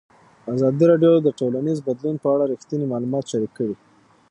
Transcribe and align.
ازادي 0.53 0.83
راډیو 0.91 1.13
د 1.21 1.27
ټولنیز 1.39 1.77
بدلون 1.87 2.15
په 2.23 2.27
اړه 2.33 2.43
رښتیني 2.51 2.85
معلومات 2.93 3.25
شریک 3.31 3.51
کړي. 3.57 3.75